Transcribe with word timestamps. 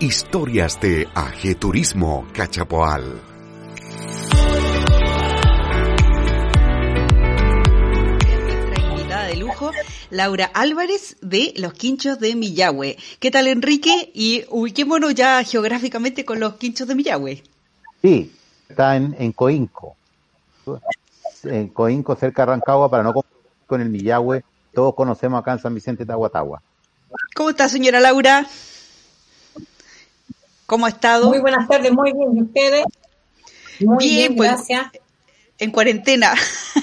Historias 0.00 0.80
de 0.80 1.08
Ajeturismo 1.14 2.26
Cachapoal. 2.32 3.22
Nuestra 8.20 8.90
invitada 8.90 9.24
de 9.26 9.36
lujo, 9.36 9.70
Laura 10.10 10.50
Álvarez 10.52 11.16
de 11.20 11.54
Los 11.56 11.74
Quinchos 11.74 12.18
de 12.18 12.34
Millahue. 12.34 12.96
¿Qué 13.20 13.30
tal, 13.30 13.46
Enrique? 13.46 14.10
Y 14.12 14.44
ubiquémonos 14.50 15.14
ya 15.14 15.44
geográficamente 15.44 16.24
con 16.24 16.40
Los 16.40 16.54
Quinchos 16.54 16.88
de 16.88 16.96
Millahue. 16.96 17.44
Sí, 18.02 18.32
está 18.68 18.96
en, 18.96 19.14
en 19.16 19.30
Coinco. 19.30 19.94
En 21.44 21.68
Coinco, 21.68 22.16
cerca 22.16 22.42
de 22.42 22.46
Rancagua, 22.46 22.90
para 22.90 23.04
no 23.04 23.12
confundir 23.12 23.48
con 23.66 23.80
el 23.80 23.90
Millahue. 23.90 24.42
Todos 24.74 24.92
conocemos 24.96 25.40
acá 25.40 25.52
en 25.52 25.60
San 25.60 25.72
Vicente 25.72 26.04
Tahuatahua. 26.04 26.60
¿Cómo 27.36 27.50
está, 27.50 27.68
señora 27.68 28.00
Laura? 28.00 28.44
¿Cómo 30.66 30.86
ha 30.86 30.88
estado? 30.90 31.28
Muy 31.28 31.38
buenas 31.40 31.68
tardes, 31.68 31.92
muy 31.92 32.12
bien. 32.12 32.36
¿Y 32.36 32.42
ustedes? 32.42 32.84
Muy 33.80 34.08
bien, 34.08 34.36
pues, 34.36 34.50
gracias. 34.50 34.86
En 35.58 35.70
cuarentena. 35.70 36.34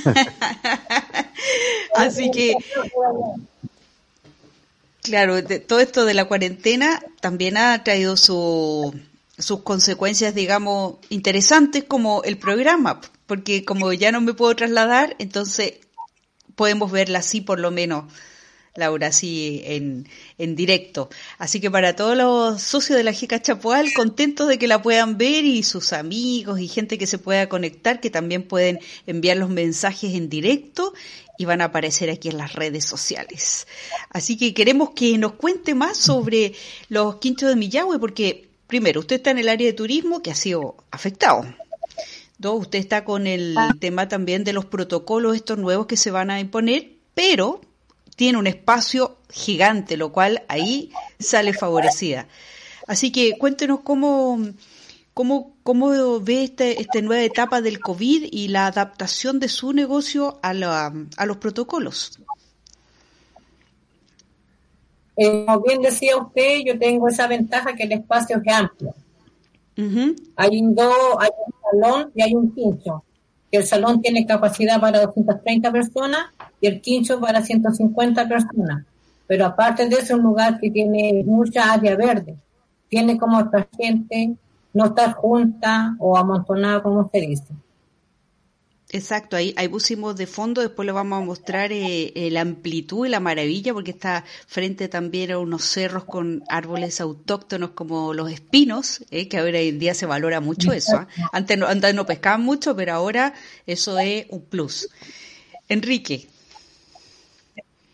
Así 1.95 2.31
que, 2.31 2.55
claro, 5.01 5.41
de- 5.41 5.59
todo 5.59 5.79
esto 5.79 6.05
de 6.05 6.13
la 6.13 6.25
cuarentena 6.25 7.01
también 7.19 7.57
ha 7.57 7.83
traído 7.83 8.17
su- 8.17 8.93
sus 9.37 9.61
consecuencias, 9.61 10.35
digamos, 10.35 10.95
interesantes 11.09 11.83
como 11.83 12.23
el 12.23 12.37
programa, 12.37 13.01
porque 13.25 13.65
como 13.65 13.91
ya 13.93 14.11
no 14.11 14.21
me 14.21 14.33
puedo 14.33 14.55
trasladar, 14.55 15.15
entonces 15.19 15.73
podemos 16.55 16.91
verla 16.91 17.19
así 17.19 17.41
por 17.41 17.59
lo 17.59 17.71
menos. 17.71 18.05
Laura, 18.75 19.07
así 19.07 19.61
en, 19.65 20.07
en 20.37 20.55
directo. 20.55 21.09
Así 21.37 21.59
que 21.59 21.69
para 21.69 21.95
todos 21.95 22.15
los 22.15 22.61
socios 22.61 22.97
de 22.97 23.03
la 23.03 23.13
GECA 23.13 23.41
Chapoal, 23.41 23.93
contentos 23.93 24.47
de 24.47 24.57
que 24.57 24.67
la 24.67 24.81
puedan 24.81 25.17
ver 25.17 25.43
y 25.43 25.63
sus 25.63 25.93
amigos 25.93 26.59
y 26.59 26.67
gente 26.67 26.97
que 26.97 27.07
se 27.07 27.17
pueda 27.17 27.49
conectar, 27.49 27.99
que 27.99 28.09
también 28.09 28.43
pueden 28.43 28.79
enviar 29.07 29.37
los 29.37 29.49
mensajes 29.49 30.15
en 30.15 30.29
directo 30.29 30.93
y 31.37 31.45
van 31.45 31.61
a 31.61 31.65
aparecer 31.65 32.09
aquí 32.09 32.29
en 32.29 32.37
las 32.37 32.53
redes 32.53 32.85
sociales. 32.85 33.67
Así 34.09 34.37
que 34.37 34.53
queremos 34.53 34.91
que 34.91 35.17
nos 35.17 35.33
cuente 35.33 35.75
más 35.75 35.97
sobre 35.97 36.53
los 36.87 37.15
quinchos 37.17 37.49
de 37.49 37.55
Millahue, 37.55 37.99
porque 37.99 38.47
primero, 38.67 39.01
usted 39.01 39.17
está 39.17 39.31
en 39.31 39.39
el 39.39 39.49
área 39.49 39.67
de 39.67 39.73
turismo 39.73 40.21
que 40.21 40.31
ha 40.31 40.35
sido 40.35 40.77
afectado. 40.91 41.45
Dos, 42.37 42.61
usted 42.61 42.79
está 42.79 43.03
con 43.03 43.27
el 43.27 43.55
tema 43.79 44.07
también 44.07 44.43
de 44.43 44.53
los 44.53 44.65
protocolos 44.65 45.35
estos 45.35 45.57
nuevos 45.57 45.87
que 45.87 45.97
se 45.97 46.09
van 46.09 46.31
a 46.31 46.39
imponer, 46.39 46.93
pero 47.13 47.59
tiene 48.21 48.37
un 48.37 48.45
espacio 48.45 49.17
gigante, 49.31 49.97
lo 49.97 50.11
cual 50.11 50.43
ahí 50.47 50.91
sale 51.17 51.53
favorecida. 51.53 52.27
Así 52.85 53.11
que 53.11 53.35
cuéntenos 53.39 53.79
cómo, 53.79 54.37
cómo, 55.15 55.55
cómo 55.63 56.19
ve 56.19 56.43
este, 56.43 56.79
esta 56.79 57.01
nueva 57.01 57.23
etapa 57.23 57.61
del 57.61 57.79
COVID 57.79 58.27
y 58.31 58.49
la 58.49 58.67
adaptación 58.67 59.39
de 59.39 59.49
su 59.49 59.73
negocio 59.73 60.37
a, 60.43 60.53
la- 60.53 60.93
a 61.17 61.25
los 61.25 61.37
protocolos. 61.37 62.19
Eh, 65.17 65.43
como 65.47 65.61
bien 65.61 65.81
decía 65.81 66.15
usted, 66.15 66.59
yo 66.63 66.77
tengo 66.77 67.07
esa 67.07 67.25
ventaja 67.25 67.73
que 67.73 67.85
el 67.85 67.91
espacio 67.93 68.39
es 68.45 68.53
amplio. 68.53 68.93
Ujú. 69.79 70.15
Hay 70.35 70.61
un, 70.61 70.75
do- 70.75 71.19
hay 71.19 71.29
un 71.47 71.53
salón 71.81 72.11
y 72.13 72.21
hay 72.21 72.35
un 72.35 72.53
quincho. 72.53 73.03
El 73.51 73.65
salón 73.65 74.01
tiene 74.01 74.25
capacidad 74.25 74.79
para 74.79 75.01
230 75.01 75.71
personas 75.71 76.27
y 76.61 76.67
el 76.67 76.81
quincho 76.81 77.19
para 77.19 77.41
150 77.41 78.27
personas. 78.27 78.85
Pero 79.27 79.45
aparte 79.45 79.87
de 79.87 79.95
eso, 79.95 80.03
es 80.03 80.11
un 80.11 80.23
lugar 80.23 80.59
que 80.59 80.71
tiene 80.71 81.23
mucha 81.25 81.71
área 81.71 81.95
verde. 81.95 82.35
Tiene 82.89 83.17
como 83.17 83.39
esta 83.39 83.67
gente 83.77 84.35
no 84.73 84.85
estar 84.85 85.13
junta 85.13 85.95
o 85.99 86.17
amontonada, 86.17 86.81
como 86.81 87.09
se 87.09 87.21
dice. 87.21 87.53
Exacto, 88.93 89.37
ahí, 89.37 89.53
ahí 89.55 89.69
pusimos 89.69 90.17
de 90.17 90.27
fondo, 90.27 90.59
después 90.59 90.85
le 90.85 90.91
vamos 90.91 91.21
a 91.21 91.25
mostrar 91.25 91.71
eh, 91.71 92.11
eh, 92.13 92.29
la 92.29 92.41
amplitud 92.41 93.05
y 93.05 93.09
la 93.09 93.21
maravilla, 93.21 93.73
porque 93.73 93.91
está 93.91 94.25
frente 94.47 94.89
también 94.89 95.31
a 95.31 95.39
unos 95.39 95.63
cerros 95.63 96.03
con 96.03 96.43
árboles 96.49 96.99
autóctonos 96.99 97.71
como 97.71 98.13
los 98.13 98.29
espinos, 98.29 99.05
eh, 99.09 99.29
que 99.29 99.37
ahora 99.37 99.59
en 99.59 99.79
día 99.79 99.93
se 99.93 100.05
valora 100.05 100.41
mucho 100.41 100.73
eso. 100.73 100.97
¿ah? 100.97 101.07
Antes, 101.31 101.57
no, 101.57 101.67
antes 101.67 101.95
no 101.95 102.05
pescaban 102.05 102.43
mucho, 102.43 102.75
pero 102.75 102.93
ahora 102.93 103.33
eso 103.65 103.97
es 103.97 104.25
un 104.29 104.41
plus. 104.41 104.89
Enrique, 105.69 106.27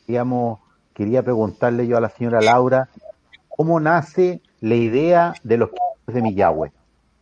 Digamos, 0.08 0.60
quería 0.94 1.22
preguntarle 1.22 1.86
yo 1.86 1.98
a 1.98 2.02
la 2.02 2.10
señora 2.10 2.42
Laura, 2.42 2.88
¿cómo 3.50 3.80
nace 3.80 4.42
la 4.62 4.76
idea 4.76 5.34
de 5.44 5.58
los 5.58 5.70
de 6.08 6.22
Millahue? 6.22 6.72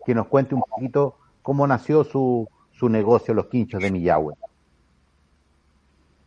Que 0.05 0.13
nos 0.13 0.27
cuente 0.27 0.53
un 0.53 0.61
poquito 0.61 1.17
cómo 1.41 1.65
nació 1.65 2.03
su, 2.03 2.47
su 2.77 2.89
negocio, 2.89 3.33
los 3.33 3.47
quinchos 3.47 3.81
de 3.81 3.91
Millahue. 3.91 4.33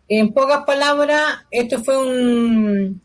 En 0.09 0.33
pocas 0.33 0.65
palabras, 0.65 1.23
esto 1.51 1.83
fue 1.85 1.99
un... 1.99 3.01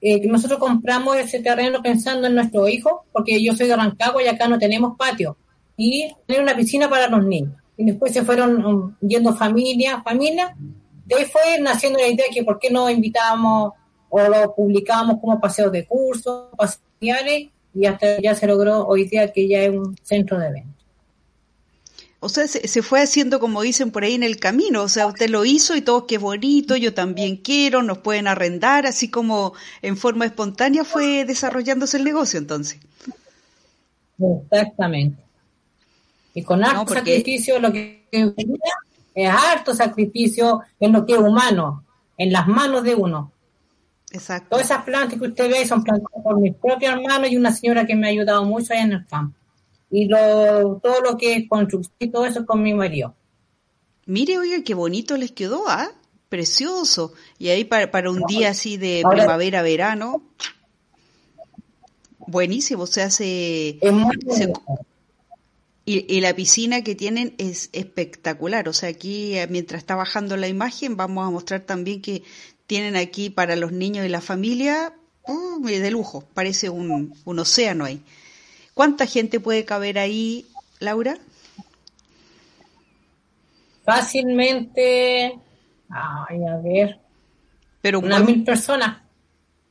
eh, 0.00 0.26
nosotros 0.26 0.58
compramos 0.58 1.16
ese 1.16 1.40
terreno 1.40 1.80
pensando 1.80 2.26
en 2.26 2.34
nuestro 2.34 2.68
hijo, 2.68 3.04
porque 3.12 3.42
yo 3.42 3.54
soy 3.54 3.68
de 3.68 3.76
Rancagua 3.76 4.22
y 4.22 4.26
acá 4.26 4.48
no 4.48 4.58
tenemos 4.58 4.96
patio, 4.96 5.36
y 5.76 6.12
tener 6.26 6.42
una 6.42 6.56
piscina 6.56 6.88
para 6.88 7.08
los 7.08 7.24
niños. 7.24 7.54
Y 7.76 7.84
después 7.84 8.12
se 8.12 8.24
fueron 8.24 8.64
um, 8.64 8.94
yendo 9.00 9.34
familia, 9.34 10.02
familia. 10.02 10.54
De 11.06 11.14
ahí 11.14 11.24
fue 11.24 11.60
naciendo 11.60 11.98
la 11.98 12.08
idea 12.08 12.26
que 12.32 12.44
por 12.44 12.58
qué 12.58 12.70
no 12.70 12.90
invitábamos 12.90 13.72
o 14.08 14.20
lo 14.20 14.54
publicábamos 14.54 15.20
como 15.20 15.40
paseos 15.40 15.72
de 15.72 15.86
curso, 15.86 16.50
paseos 16.56 16.82
y 17.74 17.86
hasta 17.86 18.20
ya 18.20 18.34
se 18.34 18.46
logró 18.46 18.86
hoy 18.86 19.04
día 19.04 19.32
que 19.32 19.48
ya 19.48 19.62
es 19.62 19.70
un 19.70 19.96
centro 20.02 20.38
de 20.38 20.48
eventos. 20.48 20.81
O 22.24 22.28
sea, 22.28 22.46
se, 22.46 22.66
se 22.68 22.82
fue 22.82 23.00
haciendo 23.02 23.40
como 23.40 23.62
dicen 23.62 23.90
por 23.90 24.04
ahí 24.04 24.14
en 24.14 24.22
el 24.22 24.38
camino, 24.38 24.82
o 24.82 24.88
sea, 24.88 25.06
usted 25.06 25.28
lo 25.28 25.44
hizo 25.44 25.74
y 25.76 25.82
todo 25.82 26.06
qué 26.06 26.18
bonito, 26.18 26.76
yo 26.76 26.94
también 26.94 27.36
quiero, 27.36 27.82
nos 27.82 27.98
pueden 27.98 28.28
arrendar, 28.28 28.86
así 28.86 29.10
como 29.10 29.54
en 29.82 29.96
forma 29.96 30.24
espontánea 30.24 30.84
fue 30.84 31.24
desarrollándose 31.24 31.96
el 31.96 32.04
negocio 32.04 32.38
entonces. 32.38 32.78
Exactamente. 34.18 35.22
Y 36.34 36.42
con 36.42 36.62
harto 36.64 36.76
No, 36.78 36.84
porque- 36.86 37.00
sacrificio, 37.00 37.58
lo 37.58 37.72
que 37.72 38.06
es 39.14 39.28
harto 39.28 39.74
sacrificio 39.74 40.62
en 40.80 40.92
lo 40.92 41.04
que 41.04 41.14
es 41.14 41.18
humano, 41.18 41.84
en 42.16 42.32
las 42.32 42.46
manos 42.46 42.82
de 42.84 42.94
uno. 42.94 43.32
Exacto. 44.12 44.48
Todas 44.50 44.66
esas 44.66 44.84
plantas 44.84 45.18
que 45.18 45.26
usted 45.26 45.50
ve 45.50 45.66
son 45.66 45.82
plantadas 45.82 46.22
por 46.22 46.38
mis 46.38 46.54
propios 46.54 46.92
hermanos 46.94 47.30
y 47.30 47.36
una 47.36 47.50
señora 47.52 47.86
que 47.86 47.94
me 47.96 48.06
ha 48.06 48.10
ayudado 48.10 48.44
mucho 48.44 48.72
allá 48.72 48.82
en 48.82 48.92
el 48.92 49.06
campo. 49.06 49.36
Y 49.92 50.06
lo, 50.06 50.80
todo 50.82 51.00
lo 51.02 51.16
que 51.18 51.34
es 51.34 51.48
construcción 51.48 51.94
y 52.00 52.08
todo 52.08 52.24
eso 52.26 52.40
es 52.40 52.46
con 52.46 52.62
mi 52.62 52.72
marido. 52.74 53.14
Mire, 54.06 54.38
oiga, 54.38 54.64
qué 54.64 54.74
bonito 54.74 55.16
les 55.18 55.30
quedó, 55.32 55.68
¿ah? 55.68 55.92
Precioso. 56.28 57.12
Y 57.38 57.50
ahí 57.50 57.64
para, 57.64 57.90
para 57.90 58.10
un 58.10 58.22
día 58.26 58.50
así 58.50 58.78
de 58.78 59.02
Ahora- 59.04 59.18
primavera, 59.18 59.60
verano, 59.62 60.22
buenísimo, 62.18 62.86
se 62.86 63.02
hace... 63.02 63.78
Es 63.80 63.92
muy 63.92 64.16
se- 64.34 64.46
bonito. 64.46 64.62
y, 65.84 66.16
y 66.16 66.20
la 66.20 66.34
piscina 66.34 66.82
que 66.82 66.94
tienen 66.94 67.34
es 67.38 67.68
espectacular. 67.72 68.68
O 68.68 68.72
sea, 68.72 68.88
aquí 68.88 69.36
eh, 69.36 69.46
mientras 69.48 69.80
está 69.82 69.94
bajando 69.94 70.36
la 70.36 70.48
imagen 70.48 70.96
vamos 70.96 71.26
a 71.26 71.30
mostrar 71.30 71.60
también 71.60 72.00
que 72.00 72.22
tienen 72.66 72.96
aquí 72.96 73.28
para 73.30 73.56
los 73.56 73.72
niños 73.72 74.06
y 74.06 74.08
la 74.08 74.20
familia 74.20 74.94
uh, 75.26 75.62
de 75.64 75.90
lujo. 75.90 76.24
Parece 76.32 76.70
un, 76.70 77.14
un 77.24 77.38
océano 77.38 77.84
ahí. 77.84 78.02
¿Cuánta 78.74 79.06
gente 79.06 79.40
puede 79.40 79.64
caber 79.64 79.98
ahí, 79.98 80.46
Laura? 80.80 81.18
Fácilmente, 83.84 85.38
ay, 85.90 86.46
a 86.46 86.56
ver, 86.58 87.00
Pero 87.80 87.98
un 87.98 88.06
unas 88.06 88.24
mil 88.24 88.44
personas. 88.44 89.02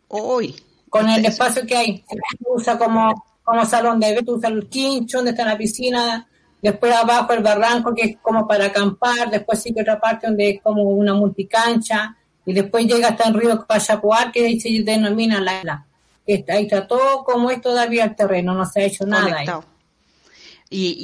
Hoy. 0.10 0.56
con 0.90 1.08
el 1.10 1.26
espacio 1.26 1.66
que 1.66 1.78
hay. 1.78 2.04
Se 2.08 2.18
usa 2.46 2.78
como, 2.78 3.26
como 3.44 3.66
salón 3.66 4.00
de 4.00 4.10
eventos, 4.10 4.38
usa 4.38 4.50
el 4.50 4.68
quincho, 4.68 5.20
donde 5.20 5.32
está 5.32 5.46
la 5.46 5.58
piscina, 5.58 6.28
después 6.62 6.94
abajo 6.94 7.32
el 7.34 7.42
barranco, 7.42 7.96
que 7.96 8.04
es 8.04 8.18
como 8.22 8.46
para 8.46 8.66
acampar, 8.66 9.30
después 9.32 9.62
sigue 9.62 9.82
otra 9.82 10.00
parte 10.00 10.28
donde 10.28 10.50
es 10.50 10.62
como 10.62 10.84
una 10.84 11.14
multicancha, 11.14 12.18
y 12.46 12.54
después 12.54 12.86
llega 12.86 13.10
hasta 13.10 13.30
el 13.30 13.36
río 13.36 13.66
Payacuar, 13.66 14.32
que 14.32 14.46
ahí 14.46 14.60
se 14.60 14.70
denomina 14.84 15.40
la 15.40 15.60
isla. 15.60 15.86
Está- 16.26 16.54
Ahí 16.54 16.64
está 16.64 16.88
todo 16.88 17.24
como 17.24 17.50
es 17.52 17.62
todavía 17.62 18.04
el 18.06 18.16
terreno, 18.16 18.54
no 18.54 18.66
se 18.66 18.82
ha 18.82 18.86
hecho 18.86 19.06
nada 19.06 19.26
ahí. 19.38 19.46
Y, 20.74 20.96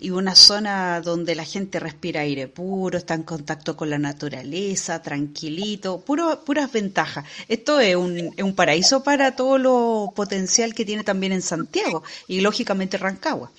y, 0.00 0.06
y 0.06 0.10
una 0.10 0.34
zona 0.34 1.00
donde 1.00 1.34
la 1.34 1.44
gente 1.44 1.80
respira 1.80 2.20
aire 2.20 2.46
puro, 2.46 2.98
está 2.98 3.14
en 3.14 3.22
contacto 3.22 3.74
con 3.74 3.88
la 3.88 3.98
naturaleza, 3.98 5.00
tranquilito, 5.00 6.00
puro, 6.00 6.44
puras 6.44 6.70
ventajas. 6.70 7.24
Esto 7.48 7.80
es 7.80 7.96
un, 7.96 8.18
es 8.36 8.42
un 8.44 8.54
paraíso 8.54 9.02
para 9.02 9.34
todo 9.34 9.56
lo 9.56 10.12
potencial 10.14 10.74
que 10.74 10.84
tiene 10.84 11.04
también 11.04 11.32
en 11.32 11.40
Santiago 11.40 12.02
y 12.26 12.42
lógicamente 12.42 12.98
Rancagua, 12.98 13.50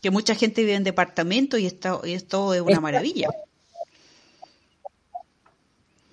que 0.00 0.10
mucha 0.10 0.34
gente 0.34 0.62
vive 0.62 0.76
en 0.76 0.84
departamentos 0.84 1.60
y 1.60 1.66
esto, 1.66 2.00
y 2.02 2.14
esto 2.14 2.54
es 2.54 2.62
una 2.62 2.80
maravilla. 2.80 3.28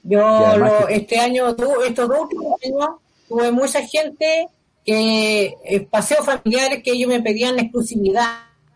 Yo 0.04 0.58
lo- 0.58 0.88
que- 0.88 0.96
este 0.96 1.20
año, 1.20 1.56
tu- 1.56 1.82
estos 1.82 2.08
dos 2.10 2.20
últimos 2.22 2.60
años, 2.64 2.90
tuve 3.28 3.52
mucha 3.52 3.82
gente 3.82 4.48
que 4.86 5.58
eh, 5.66 5.88
paseos 5.90 6.26
familiares 6.26 6.82
que 6.84 6.92
ellos 6.92 7.10
me 7.10 7.22
pedían 7.22 7.60
exclusividad. 7.60 8.32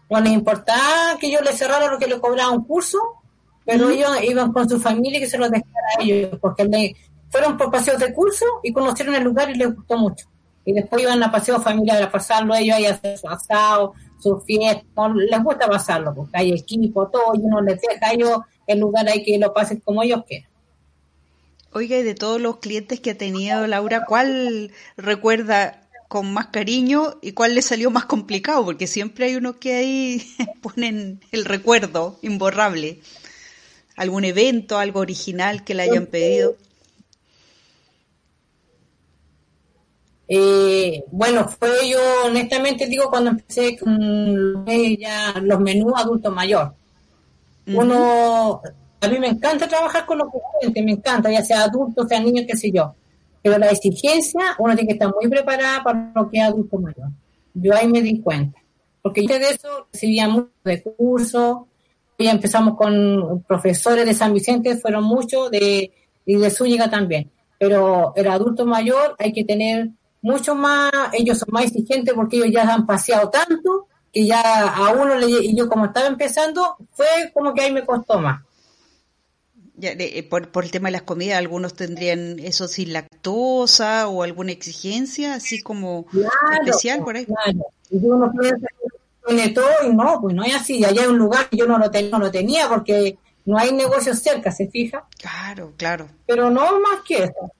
No 0.09 0.19
les 0.19 0.33
importaba 0.33 1.17
que 1.19 1.31
yo 1.31 1.39
les 1.41 1.57
cerrara 1.57 1.89
lo 1.89 1.97
que 1.97 2.07
le 2.07 2.19
cobraba 2.19 2.51
un 2.51 2.65
curso, 2.65 2.99
pero 3.65 3.89
ellos 3.89 4.09
iban 4.23 4.51
con 4.51 4.69
su 4.69 4.79
familia 4.79 5.19
y 5.19 5.21
que 5.21 5.29
se 5.29 5.37
los 5.37 5.49
dejara 5.49 5.87
a 5.97 6.03
ellos, 6.03 6.37
porque 6.41 6.95
fueron 7.29 7.57
por 7.57 7.71
paseos 7.71 7.97
de 7.99 8.13
curso 8.13 8.45
y 8.61 8.73
conocieron 8.73 9.15
el 9.15 9.23
lugar 9.23 9.49
y 9.49 9.55
les 9.55 9.73
gustó 9.73 9.97
mucho. 9.97 10.27
Y 10.65 10.73
después 10.73 11.01
iban 11.01 11.23
a 11.23 11.31
paseos 11.31 11.63
familiares 11.63 12.07
a 12.07 12.11
pasarlo 12.11 12.53
ellos 12.53 12.75
ahí 12.75 12.85
a 12.85 12.91
hacer 12.91 13.17
su 13.17 13.29
asado, 13.29 13.93
su 14.19 14.37
fiesta, 14.41 15.07
les 15.15 15.43
gusta 15.43 15.67
pasarlo, 15.67 16.13
porque 16.13 16.37
hay 16.37 16.51
equipo, 16.51 17.07
todo, 17.07 17.33
y 17.35 17.39
uno 17.39 17.61
les 17.61 17.79
deja 17.79 18.07
a 18.07 18.13
ellos 18.13 18.39
el 18.67 18.79
lugar 18.79 19.07
ahí 19.07 19.23
que 19.23 19.39
lo 19.39 19.53
pasen 19.53 19.79
como 19.79 20.03
ellos 20.03 20.23
quieran. 20.27 20.50
Oiga, 21.73 21.97
y 21.97 22.03
de 22.03 22.15
todos 22.15 22.41
los 22.41 22.57
clientes 22.57 22.99
que 22.99 23.11
ha 23.11 23.17
tenido 23.17 23.65
Laura, 23.65 24.03
¿cuál 24.05 24.71
recuerda 24.97 25.87
con 26.09 26.33
más 26.33 26.47
cariño 26.47 27.17
y 27.21 27.31
cuál 27.31 27.55
le 27.55 27.61
salió 27.61 27.89
más 27.89 28.05
complicado? 28.05 28.65
Porque 28.65 28.87
siempre 28.87 29.27
hay 29.27 29.35
unos 29.35 29.55
que 29.55 29.75
ahí 29.75 30.27
ponen 30.61 31.21
el 31.31 31.45
recuerdo 31.45 32.19
imborrable. 32.21 32.99
¿Algún 33.95 34.25
evento, 34.25 34.79
algo 34.79 34.99
original 34.99 35.63
que 35.63 35.73
le 35.73 35.83
hayan 35.83 36.07
pedido? 36.07 36.57
Eh, 40.27 41.03
bueno, 41.11 41.47
fue 41.47 41.89
yo, 41.89 41.99
honestamente 42.25 42.87
digo, 42.87 43.09
cuando 43.09 43.31
empecé 43.31 43.77
con 43.77 44.65
ya 44.65 45.35
los 45.41 45.59
menús 45.59 45.93
adulto 45.95 46.31
mayor. 46.31 46.73
Uno, 47.67 48.61
a 49.01 49.07
mí 49.07 49.17
me 49.17 49.27
encanta 49.27 49.67
trabajar 49.67 50.05
con 50.05 50.19
los 50.19 50.27
clientes, 50.59 50.85
me 50.85 50.91
encanta, 50.91 51.31
ya 51.31 51.43
sea 51.43 51.63
adulto, 51.63 52.07
sea 52.07 52.19
niño, 52.19 52.43
qué 52.47 52.55
sé 52.55 52.71
yo. 52.71 52.93
Pero 53.41 53.57
la 53.57 53.69
exigencia, 53.69 54.55
uno 54.59 54.75
tiene 54.75 54.89
que 54.89 54.93
estar 54.93 55.11
muy 55.19 55.27
preparada 55.27 55.83
para 55.83 56.11
lo 56.15 56.29
que 56.29 56.37
es 56.37 56.43
adulto 56.43 56.77
mayor. 56.77 57.09
Yo 57.53 57.75
ahí 57.75 57.87
me 57.87 58.01
di 58.01 58.21
cuenta. 58.21 58.59
Porque 59.01 59.25
yo 59.25 59.39
de 59.39 59.49
eso 59.49 59.87
recibía 59.91 60.27
muchos 60.27 60.51
recursos, 60.63 61.57
ya 62.19 62.31
empezamos 62.31 62.77
con 62.77 63.43
profesores 63.47 64.05
de 64.05 64.13
San 64.13 64.33
Vicente, 64.33 64.77
fueron 64.77 65.03
muchos, 65.03 65.49
de, 65.49 65.91
y 66.25 66.35
de 66.35 66.49
Zúñiga 66.51 66.87
también. 66.87 67.31
Pero 67.57 68.13
el 68.15 68.27
adulto 68.27 68.67
mayor 68.67 69.15
hay 69.17 69.33
que 69.33 69.43
tener 69.43 69.89
mucho 70.21 70.53
más, 70.53 70.91
ellos 71.13 71.39
son 71.39 71.49
más 71.51 71.65
exigentes 71.65 72.13
porque 72.13 72.37
ellos 72.37 72.51
ya 72.51 72.71
han 72.71 72.85
paseado 72.85 73.29
tanto 73.29 73.87
que 74.13 74.27
ya 74.27 74.67
a 74.67 74.91
uno 74.91 75.15
le, 75.15 75.27
y 75.27 75.55
yo 75.55 75.67
como 75.67 75.85
estaba 75.85 76.07
empezando, 76.07 76.75
fue 76.91 77.07
como 77.33 77.53
que 77.53 77.61
ahí 77.61 77.71
me 77.71 77.85
costó 77.85 78.19
más. 78.19 78.41
Ya, 79.81 79.93
eh, 79.93 80.21
por, 80.29 80.49
por, 80.49 80.63
el 80.63 80.69
tema 80.69 80.89
de 80.89 80.91
las 80.91 81.01
comidas, 81.01 81.39
algunos 81.39 81.73
tendrían 81.73 82.37
eso 82.37 82.67
sin 82.67 82.93
lactosa 82.93 84.07
o 84.07 84.21
alguna 84.21 84.51
exigencia, 84.51 85.33
así 85.33 85.59
como 85.59 86.05
especial 86.59 87.03
por 87.03 87.15
ahí. 87.15 87.25
Claro. 87.25 87.65
Y 87.89 87.97
uno 87.97 88.31
piensa 88.39 88.67
que 88.67 89.25
tiene 89.25 89.49
todo 89.49 89.71
y 89.83 89.89
no, 89.91 90.21
pues 90.21 90.35
no 90.35 90.43
es 90.43 90.53
así. 90.53 90.85
Allá 90.85 91.01
hay 91.01 91.07
un 91.07 91.17
lugar 91.17 91.49
que 91.49 91.57
yo 91.57 91.65
no 91.65 91.79
lo, 91.79 91.89
no 91.89 92.19
lo 92.19 92.29
tenía 92.29 92.69
porque 92.69 93.17
no 93.45 93.57
hay 93.57 93.73
negocios 93.73 94.19
cerca, 94.19 94.51
¿se 94.51 94.67
fija? 94.67 95.07
Claro, 95.17 95.73
claro. 95.77 96.07
Pero 96.27 96.51
no 96.51 96.79
más 96.79 97.01
que 97.07 97.23
eso. 97.23 97.51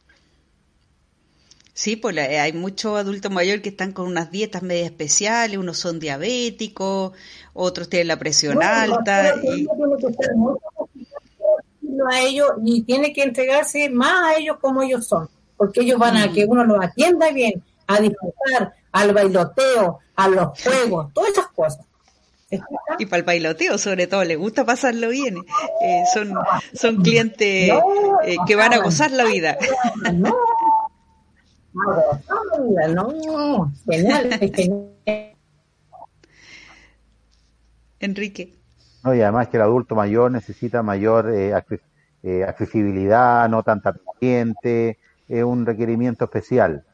Sí, 1.74 1.96
pues 1.96 2.16
hay 2.18 2.54
muchos 2.54 3.00
adultos 3.00 3.32
mayores 3.32 3.64
que 3.64 3.70
están 3.70 3.94
con 3.94 4.06
unas 4.06 4.30
dietas 4.30 4.62
medio 4.62 4.86
especiales, 4.86 5.58
unos 5.58 5.80
son 5.80 6.00
diabéticos, 6.00 7.14
otros 7.54 7.90
tienen 7.90 8.10
la 8.10 8.20
presión 8.20 8.62
alta. 8.62 9.36
Y... 9.42 9.66
a 12.10 12.22
ellos 12.22 12.50
y 12.64 12.84
tiene 12.84 13.14
que 13.14 13.24
entregarse 13.24 13.90
más 13.90 14.24
a 14.24 14.36
ellos 14.38 14.58
como 14.60 14.82
ellos 14.82 15.08
son, 15.08 15.30
porque 15.58 15.82
ellos 15.82 16.00
van 16.00 16.18
a 16.18 16.28
mm. 16.28 16.34
que 16.34 16.46
uno 16.46 16.64
los 16.64 16.84
atienda 16.84 17.32
bien, 17.32 17.64
a 17.88 18.00
disfrutar, 18.00 18.74
al 18.92 19.14
bailoteo, 19.14 20.00
a 20.16 20.28
los 20.28 20.62
juegos, 20.62 21.14
todas 21.14 21.32
esas 21.32 21.48
cosas. 21.48 21.86
Y 23.00 23.06
para 23.06 23.20
el 23.20 23.24
bailoteo, 23.24 23.78
sobre 23.78 24.08
todo, 24.08 24.24
les 24.26 24.38
gusta 24.38 24.66
pasarlo 24.66 25.10
bien. 25.10 25.38
Eh, 25.82 26.04
son, 26.14 26.34
son 26.74 27.02
clientes 27.02 27.72
eh, 28.26 28.36
que 28.46 28.56
van 28.56 28.74
a 28.74 28.80
gozar 28.80 29.12
la 29.12 29.24
vida. 29.24 29.58
No, 30.14 30.36
no, 32.90 33.72
Enrique. 38.00 38.61
No, 39.04 39.16
y 39.16 39.22
además 39.22 39.48
que 39.48 39.58
el 39.58 39.64
adulto 39.64 39.96
mayor 39.96 40.32
necesita 40.32 40.84
mayor 40.84 41.32
eh, 41.34 41.54
eh, 42.24 42.44
accesibilidad, 42.44 43.50
no 43.50 43.64
tanta 43.64 43.94
paciente, 43.94 45.00
es 45.28 45.44
un 45.44 45.66
requerimiento 45.66 46.26
especial. 46.26 46.86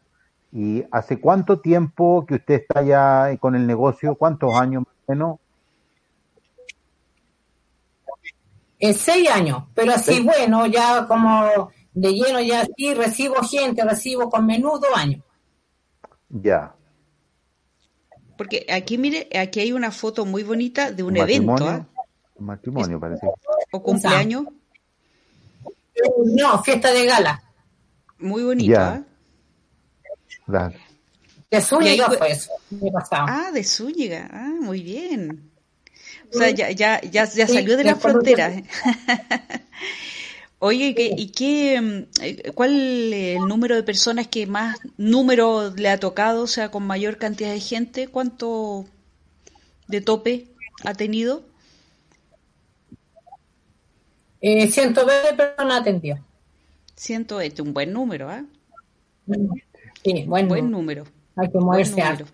¿Y 0.53 0.83
hace 0.91 1.19
cuánto 1.19 1.59
tiempo 1.59 2.25
que 2.25 2.35
usted 2.35 2.55
está 2.61 2.81
ya 2.81 3.35
con 3.39 3.55
el 3.55 3.67
negocio? 3.67 4.15
¿Cuántos 4.15 4.55
años 4.55 4.83
más 4.83 4.95
o 5.05 5.11
menos? 5.11 5.39
seis 8.93 9.29
años, 9.29 9.63
pero 9.73 9.93
así 9.93 10.21
bueno, 10.21 10.67
ya 10.67 11.07
como 11.07 11.71
de 11.93 12.13
lleno 12.13 12.39
ya 12.41 12.65
sí, 12.77 12.93
recibo 12.93 13.35
gente, 13.41 13.83
recibo 13.83 14.29
con 14.29 14.45
menudo 14.45 14.85
años. 14.95 15.23
Ya. 16.29 16.75
Porque 18.37 18.67
aquí, 18.69 18.99
mire, 18.99 19.27
aquí 19.37 19.61
hay 19.61 19.71
una 19.71 19.89
foto 19.89 20.25
muy 20.25 20.43
bonita 20.43 20.91
de 20.91 21.01
un, 21.01 21.17
evento. 21.17 21.69
¿eh? 21.71 21.85
Un 22.39 22.45
matrimonio, 22.45 22.99
parece. 22.99 23.27
¿O 23.71 23.81
cumpleaños? 23.81 24.45
No, 26.25 26.63
fiesta 26.63 26.91
de 26.91 27.05
gala. 27.05 27.41
Muy 28.19 28.43
bonita. 28.43 28.95
¿eh? 28.97 29.03
De 31.49 31.61
Zúñiga 31.61 32.09
fue 32.11 32.31
eso, 32.31 32.51
Ah, 33.11 33.51
de 33.53 33.63
Zúñiga. 33.63 34.29
Ah, 34.31 34.53
muy 34.61 34.81
bien. 34.81 35.51
O 36.33 36.37
sea, 36.37 36.49
ya, 36.49 36.71
ya, 36.71 37.01
ya, 37.01 37.25
ya 37.25 37.47
salió 37.47 37.77
de 37.77 37.83
la 37.85 37.95
frontera. 37.95 38.51
Oye, 40.59 40.93
¿y 40.97 41.27
qué, 41.27 41.79
mm, 41.79 42.23
eh, 42.23 42.51
cuál 42.53 43.13
es 43.13 43.37
el 43.37 43.47
número 43.47 43.75
de 43.75 43.83
personas 43.83 44.27
que 44.27 44.47
más 44.47 44.77
número 44.97 45.71
le 45.75 45.89
ha 45.89 45.99
tocado, 45.99 46.43
o 46.43 46.47
sea, 46.47 46.69
con 46.69 46.85
mayor 46.85 47.17
cantidad 47.17 47.51
de 47.51 47.59
gente? 47.59 48.07
¿Cuánto 48.07 48.85
de 49.87 50.01
tope 50.01 50.47
ha 50.83 50.93
tenido? 50.95 51.45
Eh, 54.49 54.71
120 54.71 55.33
personas 55.33 55.81
atendió. 55.81 56.17
120, 56.95 57.61
un 57.61 57.73
buen 57.73 57.91
número, 57.91 58.29
¿ah? 58.29 58.45
Sí, 60.03 60.23
buen, 60.25 60.47
buen 60.47 60.71
número. 60.71 61.03
Hay 61.35 61.49
que 61.51 61.57
moverse 61.57 62.25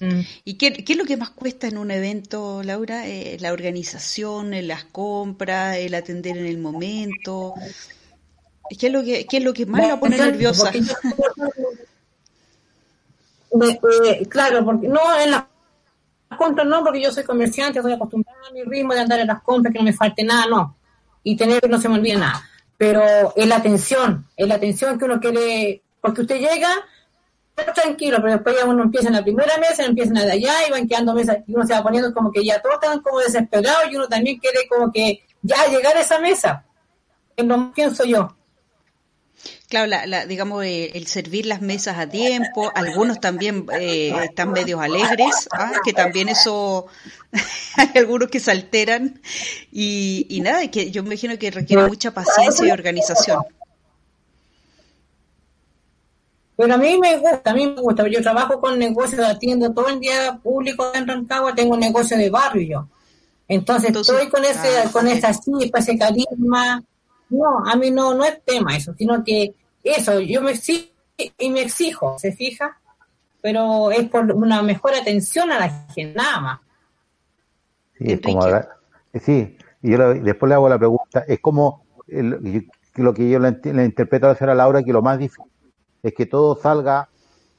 Mm. 0.00 0.20
¿Y 0.44 0.54
qué, 0.54 0.84
es 0.86 0.96
lo 0.96 1.04
que 1.04 1.16
más 1.16 1.30
cuesta 1.30 1.66
en 1.66 1.76
un 1.76 1.90
evento, 1.90 2.62
Laura? 2.62 3.08
Eh, 3.08 3.36
la 3.40 3.52
organización, 3.52 4.54
las 4.68 4.84
compras, 4.84 5.74
el 5.78 5.92
atender 5.92 6.38
en 6.38 6.46
el 6.46 6.58
momento. 6.58 7.54
¿Qué 8.78 8.86
es 8.86 8.92
lo 8.92 9.02
que, 9.02 9.26
qué 9.26 9.38
es 9.38 9.42
lo 9.42 9.52
que 9.52 9.66
más 9.66 9.88
la 9.88 9.98
pone 9.98 10.18
nerviosa? 10.18 10.70
Eh, 13.60 14.28
claro, 14.28 14.64
porque 14.64 14.86
no 14.86 15.00
en 15.18 15.32
las 15.32 15.46
compras 16.38 16.64
no, 16.64 16.84
porque 16.84 17.02
yo 17.02 17.10
soy 17.10 17.24
comerciante, 17.24 17.80
estoy 17.80 17.94
acostumbrada 17.94 18.38
a 18.48 18.52
mi 18.52 18.62
ritmo 18.62 18.94
de 18.94 19.00
andar 19.00 19.18
en 19.18 19.26
las 19.26 19.42
compras, 19.42 19.72
que 19.72 19.80
no 19.80 19.84
me 19.84 19.92
falte 19.92 20.22
nada, 20.22 20.46
no. 20.46 20.77
Y 21.28 21.36
tener 21.36 21.60
que 21.60 21.68
no 21.68 21.78
se 21.78 21.90
me 21.90 21.96
olvide 21.96 22.16
nada. 22.16 22.42
Pero 22.78 23.02
es 23.36 23.46
la 23.46 23.56
atención, 23.56 24.26
es 24.34 24.48
la 24.48 24.54
atención 24.54 24.98
que 24.98 25.04
uno 25.04 25.20
quiere, 25.20 25.82
porque 26.00 26.22
usted 26.22 26.38
llega 26.38 26.70
tranquilo, 27.74 28.16
pero 28.22 28.32
después 28.32 28.56
ya 28.58 28.64
uno 28.64 28.84
empieza 28.84 29.08
en 29.08 29.14
la 29.14 29.22
primera 29.22 29.58
mesa, 29.58 29.84
empiezan 29.84 30.14
de 30.14 30.32
allá 30.32 30.54
y 30.66 30.70
van 30.70 30.88
quedando 30.88 31.12
mesas 31.12 31.38
y 31.46 31.54
uno 31.54 31.66
se 31.66 31.74
va 31.74 31.82
poniendo 31.82 32.14
como 32.14 32.32
que 32.32 32.42
ya 32.42 32.62
todos 32.62 32.76
están 32.76 33.00
como 33.00 33.18
desesperados 33.18 33.90
y 33.90 33.96
uno 33.96 34.08
también 34.08 34.38
quiere 34.38 34.60
como 34.70 34.90
que 34.90 35.22
ya 35.42 35.66
llegar 35.66 35.94
a 35.98 36.00
esa 36.00 36.18
mesa. 36.18 36.64
Es 37.36 37.44
lo 37.44 37.70
pienso 37.74 38.04
yo. 38.04 38.37
Claro, 39.68 39.86
la, 39.86 40.26
digamos, 40.26 40.64
eh, 40.64 40.92
el 40.94 41.06
servir 41.06 41.46
las 41.46 41.60
mesas 41.60 41.98
a 41.98 42.08
tiempo, 42.08 42.70
algunos 42.74 43.20
también 43.20 43.66
eh, 43.78 44.14
están 44.24 44.52
medios 44.52 44.80
alegres, 44.80 45.48
¿ah? 45.52 45.72
que 45.84 45.92
también 45.92 46.28
eso, 46.28 46.86
hay 47.76 47.90
algunos 47.96 48.30
que 48.30 48.40
se 48.40 48.50
alteran 48.50 49.20
y, 49.70 50.26
y 50.28 50.40
nada, 50.40 50.66
que 50.68 50.90
yo 50.90 51.02
me 51.02 51.10
imagino 51.10 51.38
que 51.38 51.50
requiere 51.50 51.86
mucha 51.86 52.12
paciencia 52.12 52.66
y 52.66 52.70
organización. 52.70 53.42
Pero 56.58 56.74
a 56.74 56.76
mí 56.76 56.98
me 56.98 57.16
gusta, 57.18 57.52
a 57.52 57.54
mí 57.54 57.68
me 57.68 57.80
gusta. 57.80 58.08
Yo 58.08 58.20
trabajo 58.20 58.60
con 58.60 58.76
negocios, 58.80 59.24
atiendo 59.24 59.72
todo 59.72 59.90
el 59.90 60.00
día 60.00 60.40
público 60.42 60.90
en 60.92 61.06
Rancagua, 61.06 61.54
tengo 61.54 61.74
un 61.74 61.80
negocio 61.80 62.18
de 62.18 62.30
barrio. 62.30 62.88
Entonces, 63.46 63.94
estoy 63.94 64.28
con 64.28 64.44
ese, 64.44 64.78
ah, 64.78 64.90
con 64.92 65.06
esa 65.06 65.32
chispa, 65.32 65.78
ese 65.78 65.96
carisma. 65.96 66.82
No, 67.30 67.64
a 67.66 67.76
mí 67.76 67.90
no, 67.90 68.14
no 68.14 68.24
es 68.24 68.42
tema 68.44 68.76
eso, 68.76 68.94
sino 68.96 69.22
que 69.22 69.54
eso, 69.82 70.20
yo 70.20 70.42
me 70.42 70.52
exijo 70.52 70.88
y 71.38 71.50
me 71.50 71.62
exijo, 71.62 72.18
¿se 72.18 72.32
fija? 72.32 72.78
Pero 73.40 73.90
es 73.90 74.08
por 74.08 74.32
una 74.32 74.62
mejor 74.62 74.94
atención 74.94 75.50
a 75.50 75.58
la 75.58 75.68
gente, 75.68 76.14
nada 76.16 76.40
más. 76.40 76.60
Sí, 77.98 78.12
es 78.12 78.20
como, 78.20 78.42
sí, 79.20 79.56
y 79.82 79.90
yo 79.90 80.14
después 80.14 80.48
le 80.48 80.54
hago 80.54 80.68
la 80.68 80.78
pregunta, 80.78 81.24
es 81.26 81.40
como 81.40 81.84
lo 82.06 83.14
que 83.14 83.28
yo 83.28 83.38
le, 83.38 83.84
interpreto 83.84 84.26
a 84.26 84.30
la 84.30 84.34
señora 84.34 84.54
Laura, 84.54 84.82
que 84.82 84.92
lo 84.92 85.02
más 85.02 85.18
difícil 85.18 85.44
es 86.02 86.14
que 86.14 86.26
todo 86.26 86.56
salga 86.56 87.08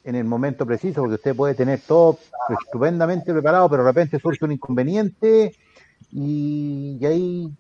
en 0.04 0.16
el 0.16 0.24
momento 0.24 0.66
preciso, 0.66 1.02
porque 1.02 1.16
usted 1.16 1.36
puede 1.36 1.56
tener 1.56 1.82
todo 1.86 2.18
estupendamente 2.66 3.34
preparado, 3.34 3.70
pero 3.70 3.84
de 3.84 3.90
repente 3.90 4.20
surge 4.20 4.46
un 4.46 4.54
inconveniente 4.54 5.54
y, 6.12 7.00
ahí 7.06 7.52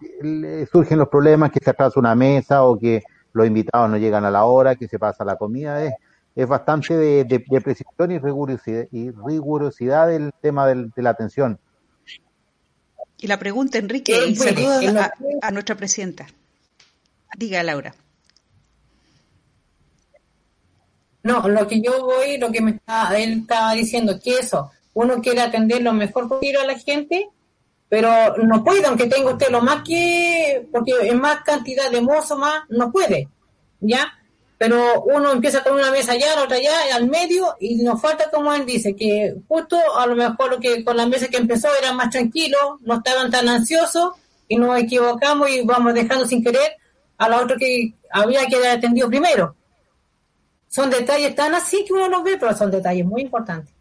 surgen 0.71 0.99
los 0.99 1.09
problemas 1.09 1.51
que 1.51 1.59
se 1.63 1.69
atrasa 1.69 1.99
una 1.99 2.15
mesa 2.15 2.63
o 2.63 2.77
que 2.77 3.03
los 3.33 3.45
invitados 3.45 3.89
no 3.89 3.97
llegan 3.97 4.25
a 4.25 4.31
la 4.31 4.45
hora, 4.45 4.75
que 4.75 4.87
se 4.87 4.97
pasa 4.97 5.23
la 5.23 5.35
comida. 5.35 5.83
Es, 5.83 5.93
es 6.35 6.47
bastante 6.47 6.95
de, 6.95 7.25
de, 7.25 7.61
precisión 7.61 8.11
y 8.11 8.19
rigurosidad, 8.19 8.87
y 8.91 9.11
rigurosidad 9.11 10.07
del 10.07 10.31
tema 10.41 10.67
de 10.67 10.91
la 10.95 11.09
atención. 11.09 11.59
Y 13.17 13.27
la 13.27 13.37
pregunta, 13.37 13.77
Enrique, 13.77 14.27
y 14.27 14.35
saludos 14.35 14.85
a, 14.95 15.11
a 15.41 15.51
nuestra 15.51 15.75
presidenta. 15.75 16.27
Diga, 17.37 17.61
Laura. 17.63 17.93
No, 21.23 21.47
lo 21.47 21.67
que 21.67 21.81
yo 21.81 22.05
voy, 22.05 22.37
lo 22.37 22.51
que 22.51 22.61
me 22.61 22.71
está, 22.71 23.17
él 23.19 23.41
estaba 23.41 23.73
diciendo, 23.73 24.19
que 24.23 24.37
eso, 24.37 24.71
uno 24.93 25.21
quiere 25.21 25.41
atender 25.41 25.81
lo 25.81 25.93
mejor 25.93 26.29
posible 26.29 26.59
a 26.59 26.65
la 26.65 26.79
gente, 26.79 27.29
pero 27.89 28.37
no 28.37 28.63
puede, 28.63 28.85
aunque 28.85 29.07
tenga 29.07 29.31
usted 29.31 29.49
lo 29.49 29.61
más 29.61 29.83
que, 29.83 30.67
porque 30.71 30.93
en 31.01 31.19
más 31.19 31.43
cantidad 31.43 31.89
de 31.91 32.01
mozo 32.01 32.37
más, 32.37 32.63
no 32.69 32.91
puede, 32.91 33.27
¿ya? 33.81 34.13
Pero 34.57 35.03
uno 35.03 35.31
empieza 35.31 35.63
con 35.63 35.73
una 35.73 35.89
mesa 35.89 36.11
allá, 36.11 36.35
la 36.35 36.43
otra 36.43 36.57
allá, 36.57 36.95
al 36.95 37.07
medio, 37.07 37.55
y 37.59 37.77
nos 37.83 38.01
falta, 38.01 38.29
como 38.29 38.53
él 38.53 38.65
dice, 38.65 38.95
que 38.95 39.35
justo 39.47 39.77
a 39.97 40.05
lo 40.05 40.15
mejor 40.15 40.51
lo 40.51 40.59
que 40.59 40.83
con 40.83 40.97
la 40.97 41.07
mesa 41.07 41.27
que 41.27 41.37
empezó 41.37 41.69
era 41.81 41.93
más 41.93 42.09
tranquilo, 42.09 42.77
no 42.81 42.95
estaban 42.95 43.31
tan 43.31 43.49
ansiosos, 43.49 44.13
y 44.47 44.57
nos 44.57 44.77
equivocamos 44.79 45.49
y 45.49 45.63
vamos 45.63 45.93
dejando 45.93 46.25
sin 46.25 46.43
querer 46.43 46.77
a 47.17 47.29
la 47.29 47.41
otra 47.41 47.57
que 47.57 47.93
había 48.11 48.45
que 48.47 48.55
haber 48.55 48.71
atendido 48.71 49.07
primero 49.07 49.55
son 50.69 50.89
detalles 50.89 51.35
tan 51.35 51.53
así 51.55 51.83
que 51.85 51.93
uno 51.93 52.07
los 52.07 52.23
ve, 52.23 52.37
pero 52.39 52.55
son 52.55 52.71
detalles 52.71 53.05
muy 53.05 53.23
importantes. 53.23 53.73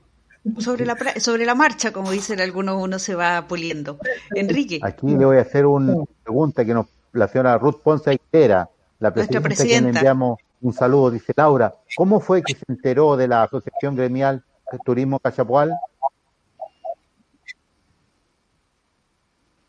Sobre 0.58 0.86
la, 0.86 0.96
sobre 1.20 1.44
la 1.44 1.54
marcha, 1.54 1.92
como 1.92 2.10
dicen 2.10 2.40
algunos, 2.40 2.82
uno 2.82 2.98
se 2.98 3.14
va 3.14 3.46
puliendo. 3.46 3.98
Enrique. 4.34 4.80
Aquí 4.82 5.06
le 5.06 5.24
voy 5.24 5.38
a 5.38 5.42
hacer 5.42 5.66
una 5.66 5.94
pregunta 6.22 6.64
que 6.64 6.74
nos 6.74 6.86
la 7.12 7.28
señora 7.28 7.58
Ruth 7.58 7.80
Ponce 7.82 8.10
Aitera, 8.10 8.68
la 8.98 9.12
presidenta, 9.12 9.48
presidenta. 9.48 9.88
que 9.88 9.92
le 9.92 9.98
enviamos 9.98 10.40
un 10.60 10.72
saludo. 10.72 11.10
Dice 11.10 11.32
Laura, 11.36 11.74
¿cómo 11.96 12.20
fue 12.20 12.42
que 12.42 12.54
se 12.54 12.64
enteró 12.68 13.16
de 13.16 13.28
la 13.28 13.44
Asociación 13.44 13.96
Gremial 13.96 14.44
Turismo 14.84 15.18
Cachapual? 15.18 15.72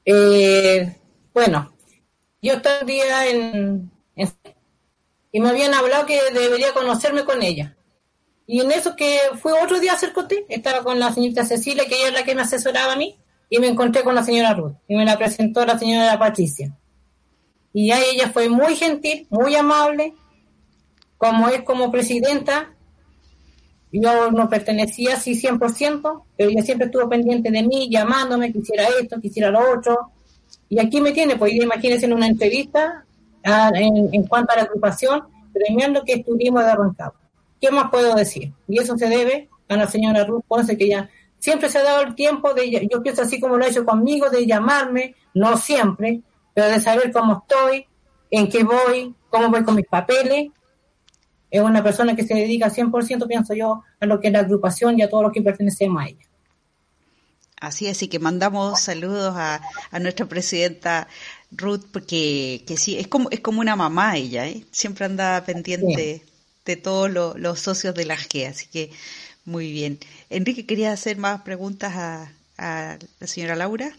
Eh, 0.05 0.97
bueno, 1.33 1.71
yo 2.41 2.53
estaba 2.53 3.25
en, 3.27 3.91
en 4.15 4.29
y 5.31 5.39
me 5.39 5.49
habían 5.49 5.73
hablado 5.73 6.05
que 6.05 6.19
debería 6.33 6.73
conocerme 6.73 7.23
con 7.23 7.43
ella. 7.43 7.75
Y 8.49 8.61
en 8.61 8.71
eso 8.71 8.95
que 8.95 9.19
fue 9.39 9.53
otro 9.53 9.79
día 9.79 9.91
a 9.91 9.95
hacer 9.95 10.11
estaba 10.47 10.83
con 10.83 10.99
la 10.99 11.13
señorita 11.13 11.45
Cecilia, 11.45 11.85
que 11.85 11.95
ella 11.95 12.07
es 12.07 12.13
la 12.13 12.23
que 12.23 12.33
me 12.33 12.41
asesoraba 12.41 12.93
a 12.93 12.95
mí, 12.95 13.15
y 13.47 13.59
me 13.59 13.67
encontré 13.67 14.03
con 14.03 14.15
la 14.15 14.23
señora 14.23 14.55
Ruth, 14.55 14.73
y 14.87 14.95
me 14.95 15.05
la 15.05 15.17
presentó 15.19 15.63
la 15.65 15.77
señora 15.77 16.17
Patricia. 16.17 16.75
Y 17.73 17.89
ya 17.89 17.99
ella 18.01 18.31
fue 18.31 18.49
muy 18.49 18.75
gentil, 18.75 19.27
muy 19.29 19.55
amable, 19.55 20.15
como 21.17 21.47
es 21.49 21.61
como 21.61 21.91
presidenta. 21.91 22.73
Yo 23.91 24.31
no 24.31 24.49
pertenecía 24.49 25.13
así 25.13 25.39
100%, 25.39 26.23
pero 26.35 26.49
ella 26.49 26.63
siempre 26.63 26.87
estuvo 26.87 27.07
pendiente 27.07 27.51
de 27.51 27.61
mí, 27.61 27.87
llamándome, 27.91 28.51
quisiera 28.51 28.87
esto, 28.99 29.21
quisiera 29.21 29.51
lo 29.51 29.59
otro. 29.77 30.11
Y 30.67 30.79
aquí 30.79 31.01
me 31.01 31.11
tiene, 31.11 31.35
pues 31.35 31.53
imagínense 31.53 32.07
en 32.07 32.13
una 32.13 32.25
entrevista, 32.25 33.05
Ah, 33.43 33.71
en, 33.73 34.23
cuanto 34.27 34.53
a 34.53 34.57
la 34.57 34.61
agrupación, 34.63 35.21
premiando 35.53 36.03
que 36.03 36.13
estuvimos 36.13 36.63
de 36.63 36.71
arrancado. 36.71 37.13
¿Qué 37.59 37.71
más 37.71 37.89
puedo 37.89 38.15
decir? 38.15 38.53
Y 38.67 38.79
eso 38.79 38.97
se 38.97 39.07
debe 39.07 39.49
a 39.67 39.75
la 39.75 39.87
señora 39.87 40.23
Ruth 40.25 40.43
Ponce, 40.47 40.77
que 40.77 40.87
ya 40.87 41.09
siempre 41.37 41.69
se 41.69 41.79
ha 41.79 41.83
dado 41.83 42.01
el 42.01 42.15
tiempo 42.15 42.53
de, 42.53 42.87
yo 42.89 43.01
pienso 43.01 43.21
así 43.21 43.39
como 43.39 43.57
lo 43.57 43.65
ha 43.65 43.69
hecho 43.69 43.85
conmigo, 43.85 44.29
de 44.29 44.45
llamarme, 44.45 45.15
no 45.33 45.57
siempre, 45.57 46.21
pero 46.53 46.67
de 46.67 46.81
saber 46.81 47.11
cómo 47.11 47.43
estoy, 47.43 47.85
en 48.31 48.49
qué 48.49 48.63
voy, 48.63 49.15
cómo 49.29 49.49
voy 49.49 49.63
con 49.63 49.75
mis 49.75 49.87
papeles. 49.87 50.49
Es 51.49 51.61
una 51.61 51.83
persona 51.83 52.15
que 52.15 52.23
se 52.23 52.35
dedica 52.35 52.69
100%, 52.69 53.27
pienso 53.27 53.53
yo, 53.53 53.83
a 53.99 54.05
lo 54.05 54.19
que 54.19 54.27
es 54.27 54.33
la 54.33 54.39
agrupación 54.39 54.99
y 54.99 55.01
a 55.01 55.09
todos 55.09 55.23
los 55.23 55.31
que 55.31 55.41
pertenecemos 55.41 56.03
a 56.03 56.07
ella. 56.07 56.25
Así 57.59 57.87
es, 57.87 58.01
y 58.03 58.07
que 58.07 58.19
mandamos 58.19 58.79
saludos 58.79 59.33
a, 59.35 59.61
a 59.91 59.99
nuestra 59.99 60.27
presidenta 60.27 61.07
Ruth, 61.51 61.85
porque 61.91 62.63
que 62.65 62.77
sí, 62.77 62.97
es 62.97 63.07
como, 63.07 63.29
es 63.31 63.41
como 63.41 63.59
una 63.59 63.75
mamá 63.75 64.15
ella, 64.15 64.47
¿eh? 64.47 64.63
siempre 64.71 65.05
anda 65.05 65.43
pendiente 65.43 66.23
de 66.65 66.75
todos 66.75 67.09
los 67.09 67.59
socios 67.59 67.95
de 67.95 68.05
la 68.05 68.15
G, 68.15 68.47
así 68.47 68.67
que 68.67 68.91
muy 69.45 69.71
bien. 69.71 69.99
Enrique, 70.29 70.65
¿quería 70.65 70.91
hacer 70.91 71.17
más 71.17 71.41
preguntas 71.41 71.93
a, 71.95 72.31
la 72.57 73.27
señora 73.27 73.55
Laura? 73.55 73.89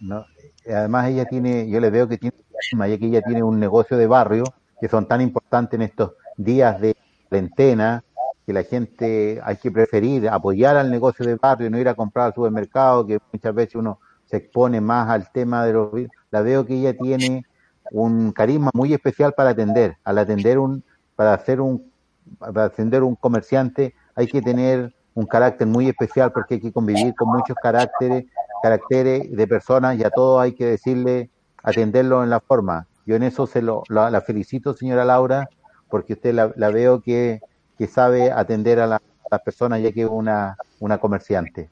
no, 0.00 0.24
además 0.68 1.10
ella 1.10 1.24
tiene, 1.24 1.68
yo 1.68 1.80
le 1.80 1.90
veo 1.90 2.06
que 2.08 2.18
tiene, 2.18 2.36
ya 2.70 2.98
que 2.98 3.06
ella 3.06 3.22
tiene 3.22 3.42
un 3.42 3.58
negocio 3.58 3.96
de 3.96 4.06
barrio, 4.06 4.44
que 4.80 4.88
son 4.88 5.06
tan 5.06 5.20
importantes 5.20 5.78
en 5.78 5.82
estos 5.82 6.12
días 6.36 6.80
de 6.80 6.96
cuarentena, 7.28 8.04
que 8.46 8.52
la 8.52 8.64
gente 8.64 9.40
hay 9.42 9.56
que 9.56 9.70
preferir 9.70 10.28
apoyar 10.28 10.76
al 10.76 10.90
negocio 10.90 11.24
de 11.26 11.36
barrio, 11.36 11.70
no 11.70 11.78
ir 11.78 11.88
a 11.88 11.94
comprar 11.94 12.26
al 12.26 12.34
supermercado, 12.34 13.06
que 13.06 13.18
muchas 13.32 13.54
veces 13.54 13.76
uno 13.76 14.00
se 14.26 14.38
expone 14.38 14.80
más 14.80 15.08
al 15.08 15.30
tema 15.30 15.64
de 15.64 15.72
los 15.72 15.90
la 16.30 16.40
veo 16.40 16.64
que 16.64 16.74
ella 16.74 16.96
tiene 16.96 17.44
un 17.92 18.32
carisma 18.32 18.70
muy 18.74 18.92
especial 18.94 19.34
para 19.34 19.50
atender, 19.50 19.98
al 20.04 20.18
atender 20.18 20.58
un, 20.58 20.82
para 21.14 21.34
hacer 21.34 21.60
un, 21.60 21.90
para 22.38 22.64
atender 22.64 23.02
un 23.02 23.14
comerciante 23.14 23.94
hay 24.14 24.26
que 24.26 24.42
tener 24.42 24.94
un 25.14 25.26
carácter 25.26 25.66
muy 25.66 25.88
especial 25.88 26.32
porque 26.32 26.54
hay 26.54 26.60
que 26.60 26.72
convivir 26.72 27.14
con 27.14 27.28
muchos 27.28 27.56
caracteres, 27.62 28.24
caracteres 28.62 29.30
de 29.30 29.46
personas 29.46 29.98
y 29.98 30.04
a 30.04 30.10
todos 30.10 30.40
hay 30.40 30.52
que 30.52 30.66
decirle, 30.66 31.30
atenderlo 31.62 32.22
en 32.22 32.30
la 32.30 32.40
forma. 32.40 32.86
Yo 33.06 33.16
en 33.16 33.22
eso 33.22 33.46
se 33.46 33.62
lo, 33.62 33.82
la, 33.88 34.20
felicito, 34.22 34.74
señora 34.74 35.04
Laura, 35.04 35.48
porque 35.88 36.14
usted 36.14 36.34
la, 36.34 36.70
veo 36.70 37.02
que, 37.02 37.40
que, 37.76 37.86
sabe 37.86 38.30
atender 38.30 38.80
a, 38.80 38.86
las 38.86 39.00
personas 39.44 39.82
ya 39.82 39.92
que 39.92 40.02
es 40.02 40.08
una, 40.08 40.56
una 40.80 40.98
comerciante. 40.98 41.70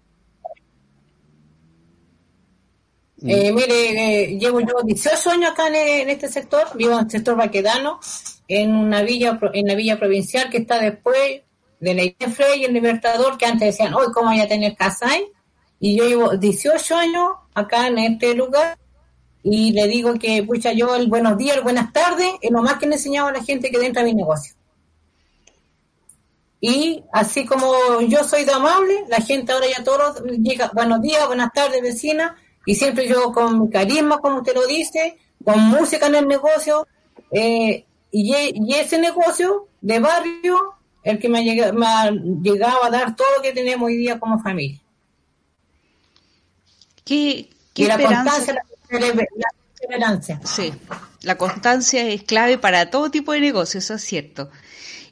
Eh, 3.22 3.52
mire, 3.52 4.22
eh, 4.22 4.38
llevo 4.38 4.60
yo 4.60 4.82
18 4.82 5.30
años 5.30 5.50
acá 5.52 5.68
en, 5.68 6.08
este 6.08 6.28
sector, 6.28 6.68
vivo 6.74 6.92
en 6.94 7.04
el 7.04 7.10
sector 7.10 7.36
vaquedano, 7.36 8.00
en 8.48 8.74
una 8.74 9.02
villa, 9.02 9.38
en 9.52 9.66
la 9.66 9.74
villa 9.74 9.98
provincial 9.98 10.48
que 10.48 10.58
está 10.58 10.80
después 10.80 11.42
de 11.80 11.94
la 11.94 12.04
IFRE 12.04 12.56
y 12.56 12.64
el 12.64 12.72
Libertador, 12.72 13.36
que 13.36 13.46
antes 13.46 13.76
decían, 13.76 13.94
hoy 13.94 14.06
cómo 14.14 14.30
voy 14.30 14.40
a 14.40 14.48
tener 14.48 14.74
casa 14.74 15.08
ahí. 15.10 15.26
Y 15.78 15.96
yo 15.96 16.04
llevo 16.04 16.36
18 16.36 16.96
años 16.96 17.28
acá 17.54 17.88
en 17.88 17.98
este 17.98 18.34
lugar 18.34 18.78
y 19.42 19.72
le 19.72 19.86
digo 19.86 20.14
que, 20.14 20.42
pucha, 20.42 20.72
yo 20.72 20.94
el 20.94 21.08
buenos 21.08 21.36
días, 21.38 21.56
el 21.56 21.62
buenas 21.62 21.92
tardes, 21.92 22.32
es 22.40 22.50
lo 22.50 22.62
más 22.62 22.78
que 22.78 22.86
le 22.86 22.96
enseñaba 22.96 23.30
a 23.30 23.32
la 23.32 23.42
gente 23.42 23.70
que 23.70 23.84
entra 23.84 24.02
a 24.02 24.04
mi 24.04 24.14
negocio. 24.14 24.54
Y 26.60 27.02
así 27.12 27.46
como 27.46 27.72
yo 28.02 28.22
soy 28.24 28.44
de 28.44 28.52
amable, 28.52 29.04
la 29.08 29.16
gente 29.18 29.52
ahora 29.52 29.66
ya 29.74 29.82
todos 29.82 30.22
llega, 30.24 30.70
buenos 30.74 31.00
días, 31.00 31.26
buenas 31.26 31.52
tardes, 31.54 31.80
vecina, 31.80 32.36
y 32.66 32.74
siempre 32.74 33.08
yo 33.08 33.32
con 33.32 33.62
mi 33.62 33.70
carisma, 33.70 34.18
como 34.18 34.38
usted 34.38 34.54
lo 34.54 34.66
dice, 34.66 35.18
con 35.44 35.60
música 35.60 36.06
en 36.06 36.14
el 36.16 36.28
negocio, 36.28 36.86
eh, 37.30 37.84
y, 38.10 38.74
ese 38.74 38.98
negocio 38.98 39.68
de 39.80 39.98
barrio, 40.00 40.74
el 41.02 41.18
que 41.18 41.28
me 41.28 41.38
ha, 41.38 41.42
llegado, 41.42 41.72
me 41.72 41.86
ha 41.86 42.10
llegado 42.10 42.84
a 42.84 42.90
dar 42.90 43.16
todo 43.16 43.26
lo 43.36 43.42
que 43.42 43.52
tenemos 43.52 43.86
hoy 43.86 43.96
día 43.96 44.18
como 44.18 44.38
familia. 44.40 44.80
¿Qué, 47.04 47.48
qué 47.72 47.86
la 47.86 47.98
constancia, 47.98 48.54
la, 48.54 48.62
Sí, 50.44 50.72
la 51.22 51.38
constancia 51.38 52.06
es 52.06 52.22
clave 52.22 52.58
para 52.58 52.90
todo 52.90 53.10
tipo 53.10 53.32
de 53.32 53.40
negocio, 53.40 53.78
eso 53.78 53.94
es 53.94 54.02
cierto. 54.02 54.50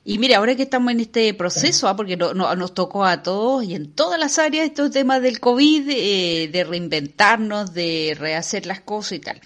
Y 0.09 0.17
mire, 0.17 0.37
ahora 0.37 0.57
que 0.57 0.63
estamos 0.63 0.91
en 0.91 1.01
este 1.01 1.35
proceso, 1.35 1.87
¿ah? 1.87 1.95
porque 1.95 2.17
no, 2.17 2.33
nos 2.33 2.73
tocó 2.73 3.05
a 3.05 3.23
todos 3.23 3.63
y 3.63 3.75
en 3.75 3.93
todas 3.93 4.19
las 4.19 4.39
áreas 4.39 4.65
estos 4.65 4.91
temas 4.91 5.21
del 5.21 5.39
COVID, 5.39 5.87
eh, 5.91 6.49
de 6.51 6.65
reinventarnos, 6.65 7.75
de 7.75 8.17
rehacer 8.19 8.65
las 8.65 8.81
cosas 8.81 9.13
y 9.13 9.19
tal. 9.19 9.39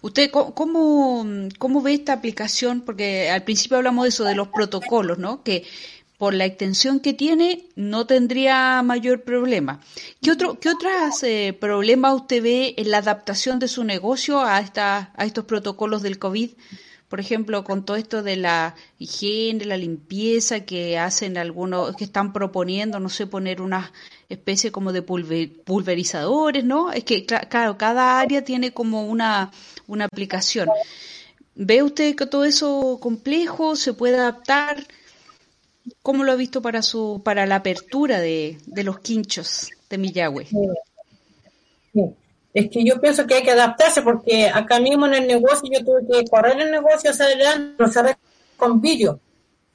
¿Usted 0.00 0.30
cómo, 0.30 1.26
cómo 1.58 1.82
ve 1.82 1.92
esta 1.92 2.14
aplicación? 2.14 2.80
Porque 2.80 3.28
al 3.28 3.44
principio 3.44 3.76
hablamos 3.76 4.04
de 4.04 4.08
eso, 4.08 4.24
de 4.24 4.34
los 4.34 4.48
protocolos, 4.48 5.18
¿no? 5.18 5.42
Que 5.42 5.66
por 6.16 6.32
la 6.32 6.46
extensión 6.46 7.00
que 7.00 7.12
tiene 7.12 7.66
no 7.76 8.06
tendría 8.06 8.80
mayor 8.82 9.24
problema. 9.24 9.82
¿Qué, 10.22 10.30
otro, 10.30 10.58
qué 10.58 10.70
otros 10.70 11.22
eh, 11.22 11.54
problemas 11.60 12.14
usted 12.14 12.42
ve 12.42 12.74
en 12.78 12.92
la 12.92 12.98
adaptación 12.98 13.58
de 13.58 13.68
su 13.68 13.84
negocio 13.84 14.40
a, 14.40 14.58
esta, 14.60 15.12
a 15.14 15.26
estos 15.26 15.44
protocolos 15.44 16.00
del 16.00 16.18
COVID? 16.18 16.52
Por 17.08 17.20
ejemplo, 17.20 17.64
con 17.64 17.84
todo 17.84 17.96
esto 17.96 18.22
de 18.22 18.36
la 18.36 18.74
higiene, 18.98 19.64
la 19.64 19.78
limpieza 19.78 20.60
que 20.60 20.98
hacen 20.98 21.38
algunos, 21.38 21.96
que 21.96 22.04
están 22.04 22.34
proponiendo, 22.34 23.00
no 23.00 23.08
sé, 23.08 23.26
poner 23.26 23.62
una 23.62 23.92
especie 24.28 24.70
como 24.70 24.92
de 24.92 25.00
pulverizadores, 25.02 26.64
¿no? 26.64 26.92
Es 26.92 27.04
que, 27.04 27.24
claro, 27.24 27.78
cada 27.78 28.20
área 28.20 28.44
tiene 28.44 28.72
como 28.72 29.06
una, 29.06 29.50
una 29.86 30.04
aplicación. 30.04 30.68
¿Ve 31.54 31.82
usted 31.82 32.14
que 32.14 32.26
todo 32.26 32.44
eso 32.44 32.98
complejo 33.00 33.74
se 33.74 33.94
puede 33.94 34.16
adaptar? 34.16 34.86
¿Cómo 36.02 36.24
lo 36.24 36.32
ha 36.32 36.36
visto 36.36 36.60
para 36.60 36.82
su 36.82 37.22
para 37.24 37.46
la 37.46 37.56
apertura 37.56 38.20
de, 38.20 38.58
de 38.66 38.84
los 38.84 39.00
quinchos 39.00 39.70
de 39.88 39.96
Millagüe? 39.96 40.46
Es 42.54 42.70
que 42.70 42.84
yo 42.84 43.00
pienso 43.00 43.26
que 43.26 43.34
hay 43.34 43.42
que 43.42 43.50
adaptarse 43.50 44.02
porque 44.02 44.48
acá 44.48 44.80
mismo 44.80 45.06
en 45.06 45.14
el 45.14 45.26
negocio 45.26 45.68
yo 45.72 45.84
tuve 45.84 46.06
que 46.06 46.28
correr 46.28 46.60
el 46.60 46.70
negocio 46.70 47.10
hacia 47.10 47.26
adelante, 47.26 47.74
lo 47.78 47.88
cerré 47.88 48.16
con 48.56 48.80
vídeo. 48.80 49.20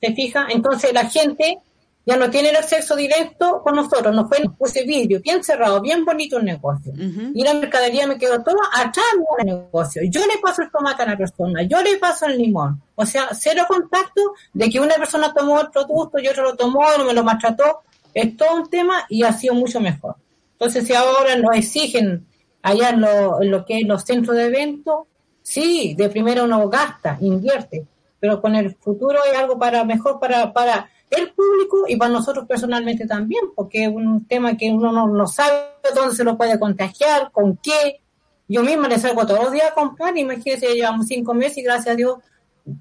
¿Se 0.02 0.14
fija? 0.14 0.48
Entonces 0.50 0.94
la 0.94 1.10
gente 1.10 1.60
ya 2.06 2.18
no 2.18 2.30
tiene 2.30 2.50
el 2.50 2.58
acceso 2.58 2.96
directo 2.96 3.62
con 3.64 3.76
nosotros, 3.76 4.14
nos 4.14 4.28
fue 4.28 4.40
ese 4.66 4.84
vídeo 4.84 5.22
bien 5.22 5.42
cerrado, 5.44 5.80
bien 5.80 6.04
bonito 6.04 6.38
el 6.38 6.46
negocio. 6.46 6.92
Y 7.34 7.44
la 7.44 7.54
mercadería 7.54 8.06
me 8.06 8.18
quedó 8.18 8.44
toda 8.44 8.60
atrás 8.74 9.06
del 9.38 9.46
negocio. 9.46 10.02
Yo 10.10 10.20
le 10.22 10.38
paso 10.42 10.64
el 10.64 10.72
tomate 10.72 11.04
a 11.04 11.06
la 11.06 11.18
persona, 11.18 11.64
yo 11.64 11.82
le 11.82 11.98
paso 11.98 12.26
el 12.26 12.38
limón. 12.38 12.82
O 12.96 13.06
sea, 13.06 13.30
cero 13.32 13.64
contacto 13.68 14.34
de 14.52 14.70
que 14.70 14.82
una 14.82 14.96
persona 14.96 15.34
tomó 15.34 15.62
el 15.62 15.70
producto 15.70 16.20
y 16.20 16.28
otro 16.28 16.44
lo 16.44 16.56
tomó, 16.56 16.82
no 16.98 17.06
me 17.06 17.14
lo 17.14 17.24
maltrató. 17.24 17.84
Es 18.14 18.36
todo 18.36 18.56
un 18.58 18.70
tema 18.70 19.06
y 19.08 19.24
ha 19.24 19.32
sido 19.32 19.54
mucho 19.54 19.80
mejor. 19.80 20.16
Entonces, 20.54 20.86
si 20.86 20.94
ahora 20.94 21.38
nos 21.38 21.56
exigen 21.56 22.26
allá 22.64 22.90
en 22.90 23.02
lo, 23.02 23.42
en 23.42 23.52
lo 23.52 23.66
que 23.66 23.80
es 23.80 23.88
los 23.88 24.04
centros 24.04 24.36
de 24.36 24.46
eventos, 24.46 25.06
sí, 25.44 25.94
de 25.96 26.10
primero 26.10 26.46
uno 26.46 26.68
gasta, 26.70 27.18
invierte, 27.22 27.86
pero 28.20 28.42
con 28.42 28.56
el 28.56 28.74
futuro 28.76 29.20
es 29.30 29.38
algo 29.38 29.60
para 29.60 29.84
mejor 29.84 30.20
para, 30.20 30.52
para 30.52 30.90
el 31.10 31.32
público 31.34 31.86
y 31.88 31.98
para 31.98 32.12
nosotros 32.12 32.48
personalmente 32.48 33.06
también, 33.06 33.44
porque 33.54 33.84
es 33.84 33.90
un 33.90 34.26
tema 34.26 34.58
que 34.58 34.72
uno 34.72 35.08
no, 35.08 35.28
sabe 35.28 35.74
dónde 35.94 36.16
se 36.16 36.24
lo 36.24 36.38
puede 36.38 36.58
contagiar, 36.58 37.32
con 37.32 37.58
qué. 37.58 38.02
Yo 38.48 38.64
misma 38.64 38.88
le 38.88 38.98
salgo 38.98 39.26
todos 39.26 39.44
los 39.44 39.52
días 39.52 39.72
a 39.72 39.74
comprar, 39.74 40.18
imagínense, 40.18 40.74
llevamos 40.74 41.08
cinco 41.08 41.34
meses 41.34 41.60
y 41.60 41.64
gracias 41.64 41.94
a 41.94 41.96
Dios, 41.96 42.18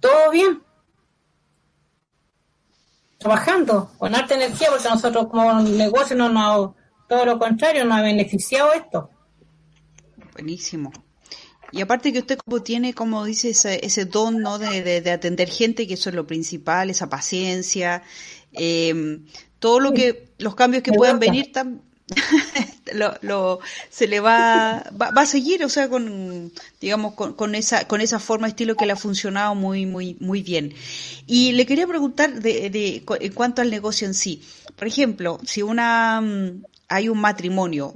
todo 0.00 0.30
bien. 0.30 0.62
Trabajando 3.18 3.90
con 3.98 4.14
alta 4.14 4.34
energía, 4.34 4.68
porque 4.70 4.88
nosotros 4.88 5.26
como 5.28 5.60
negocio 5.60 6.16
no 6.16 6.28
nos, 6.28 6.70
todo 7.08 7.24
lo 7.24 7.38
contrario, 7.38 7.84
nos 7.84 7.98
ha 7.98 8.02
beneficiado 8.02 8.72
esto. 8.72 9.10
Buenísimo. 10.32 10.92
Y 11.72 11.80
aparte 11.80 12.12
que 12.12 12.18
usted 12.18 12.38
como 12.38 12.62
tiene, 12.62 12.92
como 12.92 13.24
dice, 13.24 13.50
ese, 13.50 13.84
ese 13.84 14.04
don 14.04 14.40
¿no? 14.40 14.58
de, 14.58 15.00
de, 15.00 15.10
atender 15.10 15.48
gente, 15.48 15.86
que 15.86 15.94
eso 15.94 16.10
es 16.10 16.14
lo 16.14 16.26
principal, 16.26 16.90
esa 16.90 17.08
paciencia, 17.08 18.02
eh, 18.52 19.20
todo 19.58 19.80
lo 19.80 19.94
que, 19.94 20.28
los 20.38 20.54
cambios 20.54 20.82
que 20.82 20.92
puedan 20.92 21.18
venir, 21.18 21.50
lo, 22.94 23.14
lo, 23.22 23.60
se 23.88 24.06
le 24.06 24.20
va, 24.20 24.84
va, 25.00 25.22
a 25.22 25.26
seguir, 25.26 25.64
o 25.64 25.68
sea, 25.70 25.88
con, 25.88 26.52
digamos, 26.80 27.14
con, 27.14 27.32
con, 27.34 27.54
esa, 27.54 27.86
con 27.88 28.00
esa 28.00 28.18
forma, 28.18 28.48
estilo 28.48 28.76
que 28.76 28.84
le 28.84 28.92
ha 28.92 28.96
funcionado 28.96 29.54
muy, 29.54 29.86
muy, 29.86 30.16
muy 30.20 30.42
bien. 30.42 30.74
Y 31.26 31.52
le 31.52 31.64
quería 31.64 31.86
preguntar 31.86 32.34
de, 32.34 32.68
de, 32.68 33.02
en 33.20 33.32
cuanto 33.32 33.62
al 33.62 33.70
negocio 33.70 34.06
en 34.06 34.14
sí. 34.14 34.42
Por 34.76 34.88
ejemplo, 34.88 35.38
si 35.46 35.62
una, 35.62 36.20
mm, 36.20 36.64
hay 36.88 37.08
un 37.08 37.20
matrimonio, 37.20 37.94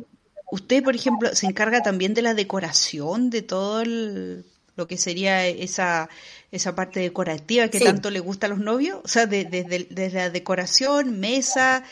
Usted, 0.50 0.82
por 0.82 0.94
ejemplo, 0.94 1.34
se 1.34 1.46
encarga 1.46 1.82
también 1.82 2.14
de 2.14 2.22
la 2.22 2.34
decoración 2.34 3.30
de 3.30 3.42
todo 3.42 3.84
lo 3.84 4.86
que 4.86 4.96
sería 4.96 5.46
esa, 5.46 6.08
esa 6.52 6.74
parte 6.74 7.00
decorativa 7.00 7.68
que 7.68 7.80
tanto 7.80 8.10
le 8.10 8.20
gusta 8.20 8.46
a 8.46 8.50
los 8.50 8.58
novios, 8.58 9.00
o 9.02 9.08
sea, 9.08 9.26
desde 9.26 9.64
de, 9.64 10.10
la 10.10 10.30
decoración, 10.30 11.18
mesa, 11.18 11.82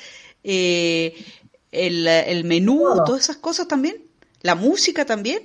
eh, 0.44 1.24
el, 1.72 2.44
menú, 2.44 2.84
todas 3.04 3.24
esas 3.24 3.38
cosas 3.38 3.66
también, 3.66 3.96
la 4.42 4.54
música 4.54 5.04
también. 5.04 5.42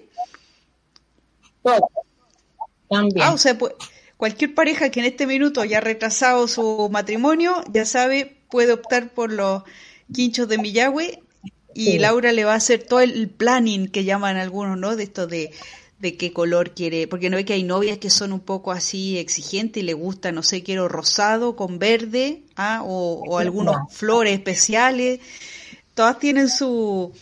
También. 2.89 3.21
Ah, 3.25 3.33
o 3.33 3.37
sea, 3.37 3.57
pues, 3.57 3.73
cualquier 4.17 4.53
pareja 4.53 4.89
que 4.91 4.99
en 4.99 5.07
este 5.07 5.25
minuto 5.25 5.61
haya 5.61 5.79
retrasado 5.79 6.47
su 6.47 6.89
matrimonio, 6.91 7.63
ya 7.71 7.85
sabe, 7.85 8.37
puede 8.51 8.73
optar 8.73 9.09
por 9.13 9.31
los 9.31 9.63
quinchos 10.13 10.47
de 10.47 10.57
Millagüe 10.59 11.23
y 11.79 11.99
Laura 11.99 12.31
le 12.31 12.43
va 12.43 12.53
a 12.53 12.57
hacer 12.57 12.83
todo 12.83 12.99
el 12.99 13.29
planning 13.29 13.87
que 13.87 14.03
llaman 14.03 14.37
algunos, 14.37 14.77
¿no? 14.77 14.95
De 14.95 15.03
esto 15.03 15.27
de, 15.27 15.51
de 15.99 16.17
qué 16.17 16.33
color 16.33 16.71
quiere, 16.71 17.07
porque 17.07 17.29
no 17.29 17.37
ve 17.37 17.45
que 17.45 17.53
hay 17.53 17.63
novias 17.63 17.97
que 17.97 18.09
son 18.09 18.33
un 18.33 18.39
poco 18.39 18.71
así 18.71 19.17
exigentes 19.17 19.81
y 19.81 19.85
le 19.85 19.93
gusta, 19.93 20.31
no 20.31 20.43
sé, 20.43 20.63
quiero 20.63 20.87
rosado 20.87 21.55
con 21.55 21.79
verde, 21.79 22.43
¿ah? 22.55 22.81
o, 22.83 23.23
o 23.27 23.37
algunos 23.37 23.77
flores 23.91 24.33
especiales. 24.33 25.19
Todas 25.93 26.19
tienen 26.19 26.49
su, 26.49 27.13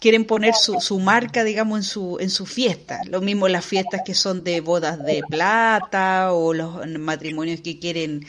quieren 0.00 0.24
poner 0.24 0.54
su, 0.54 0.80
su 0.80 0.98
marca, 0.98 1.44
digamos, 1.44 1.78
en 1.78 1.82
su, 1.84 2.18
en 2.20 2.30
su 2.30 2.46
fiesta. 2.46 3.00
Lo 3.06 3.20
mismo 3.20 3.48
las 3.48 3.64
fiestas 3.64 4.02
que 4.04 4.14
son 4.14 4.42
de 4.42 4.60
bodas 4.60 5.04
de 5.04 5.22
plata 5.28 6.32
o 6.32 6.52
los 6.54 6.86
matrimonios 6.98 7.60
que 7.60 7.78
quieren 7.78 8.26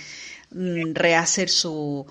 mm, 0.52 0.94
rehacer 0.94 1.50
su, 1.50 2.06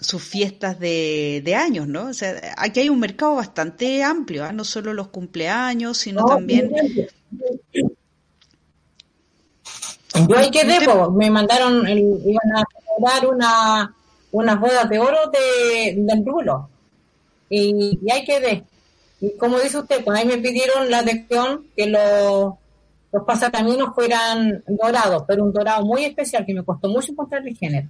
sus 0.00 0.22
fiestas 0.22 0.80
de, 0.80 1.42
de, 1.44 1.54
años, 1.54 1.86
¿no? 1.86 2.08
O 2.08 2.12
sea, 2.12 2.54
aquí 2.56 2.80
hay 2.80 2.88
un 2.88 2.98
mercado 2.98 3.34
bastante 3.34 4.02
amplio, 4.02 4.44
¿ah? 4.44 4.52
no 4.52 4.64
solo 4.64 4.94
los 4.94 5.08
cumpleaños, 5.08 5.98
sino 5.98 6.24
también... 6.24 6.72
Yo 10.28 10.36
ahí 10.36 10.50
quedé, 10.50 10.78
me 11.14 11.30
mandaron, 11.30 11.88
iban 11.88 12.56
a 12.56 12.64
dar 12.98 13.26
una, 13.26 13.94
unas 14.32 14.60
bodas 14.60 14.88
de 14.88 14.98
oro 14.98 15.18
de, 15.32 15.94
del 15.96 16.26
rulo. 16.26 16.68
Y, 17.48 17.98
y 18.02 18.10
ahí 18.10 18.24
quedé. 18.24 18.64
Y 19.20 19.36
como 19.36 19.60
dice 19.60 19.78
usted, 19.78 20.04
pues 20.04 20.18
ahí 20.18 20.26
me 20.26 20.38
pidieron 20.38 20.90
la 20.90 21.00
atención 21.00 21.66
que 21.76 21.86
los, 21.86 22.54
los 23.12 23.24
pasacaminos 23.24 23.94
fueran 23.94 24.62
dorados, 24.66 25.24
pero 25.26 25.44
un 25.44 25.52
dorado 25.52 25.84
muy 25.84 26.04
especial 26.04 26.44
que 26.46 26.54
me 26.54 26.64
costó 26.64 26.88
mucho 26.88 27.12
encontrar 27.12 27.46
el 27.46 27.56
género. 27.56 27.88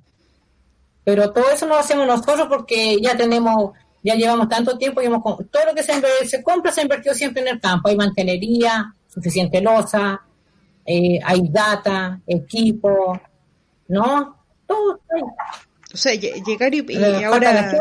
Pero 1.04 1.32
todo 1.32 1.50
eso 1.50 1.66
lo 1.66 1.76
hacemos 1.76 2.06
nosotros 2.06 2.46
porque 2.48 3.00
ya 3.00 3.16
tenemos, 3.16 3.72
ya 4.02 4.14
llevamos 4.14 4.48
tanto 4.48 4.76
tiempo 4.76 5.00
y 5.00 5.06
hemos, 5.06 5.22
todo 5.22 5.64
lo 5.66 5.74
que 5.74 5.82
se, 5.82 5.92
se 6.26 6.42
compra 6.42 6.72
se 6.72 6.80
ha 6.80 6.84
invertido 6.84 7.14
siempre 7.14 7.42
en 7.42 7.48
el 7.48 7.60
campo. 7.60 7.88
Hay 7.88 7.96
mantenería, 7.96 8.94
suficiente 9.08 9.60
losa, 9.60 10.22
eh, 10.86 11.18
hay 11.24 11.48
data, 11.48 12.20
equipo, 12.26 13.20
¿no? 13.88 14.36
Todo. 14.66 15.00
O 15.92 15.96
sea, 15.96 16.14
llegar 16.14 16.74
y, 16.74 17.24
ahora... 17.24 17.72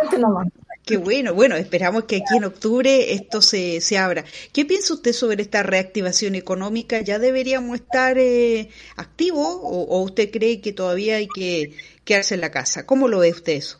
Qué 0.86 0.97
bueno, 0.97 1.36
bueno, 1.36 1.55
esperamos 1.55 2.05
que 2.05 2.15
aquí 2.15 2.38
en 2.38 2.45
octubre 2.45 3.13
esto 3.13 3.43
se, 3.43 3.79
se 3.79 3.99
abra. 3.99 4.25
¿Qué 4.51 4.65
piensa 4.65 4.95
usted 4.95 5.13
sobre 5.13 5.43
esta 5.43 5.62
reactivación 5.62 6.34
económica? 6.34 7.01
¿Ya 7.01 7.19
deberíamos 7.19 7.75
estar 7.75 8.17
eh, 8.17 8.69
activos 8.95 9.45
o, 9.62 9.84
o, 9.84 10.01
usted 10.01 10.32
cree 10.32 10.62
que 10.62 10.73
todavía 10.73 11.17
hay 11.17 11.27
que, 11.27 11.75
quedarse 12.09 12.33
en 12.33 12.41
la 12.41 12.49
casa. 12.49 12.87
¿Cómo 12.87 13.07
lo 13.07 13.19
ve 13.19 13.29
usted 13.29 13.53
eso? 13.53 13.77